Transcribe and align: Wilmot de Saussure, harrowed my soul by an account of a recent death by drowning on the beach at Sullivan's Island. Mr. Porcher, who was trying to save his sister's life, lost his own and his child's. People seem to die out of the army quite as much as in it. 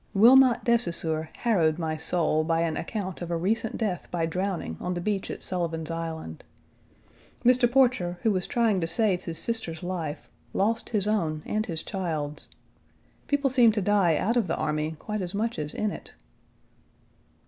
Wilmot 0.15 0.63
de 0.63 0.79
Saussure, 0.79 1.29
harrowed 1.43 1.77
my 1.77 1.95
soul 1.95 2.43
by 2.43 2.61
an 2.61 2.75
account 2.75 3.21
of 3.21 3.29
a 3.29 3.37
recent 3.37 3.77
death 3.77 4.07
by 4.09 4.25
drowning 4.25 4.75
on 4.79 4.95
the 4.95 4.99
beach 4.99 5.29
at 5.29 5.43
Sullivan's 5.43 5.91
Island. 5.91 6.43
Mr. 7.45 7.71
Porcher, 7.71 8.17
who 8.23 8.31
was 8.31 8.47
trying 8.47 8.81
to 8.81 8.87
save 8.87 9.25
his 9.25 9.37
sister's 9.37 9.83
life, 9.83 10.27
lost 10.53 10.89
his 10.89 11.07
own 11.07 11.43
and 11.45 11.67
his 11.67 11.83
child's. 11.83 12.47
People 13.27 13.51
seem 13.51 13.71
to 13.73 13.79
die 13.81 14.17
out 14.17 14.37
of 14.37 14.47
the 14.47 14.57
army 14.57 14.93
quite 14.97 15.21
as 15.21 15.35
much 15.35 15.59
as 15.59 15.71
in 15.71 15.91
it. 15.91 16.15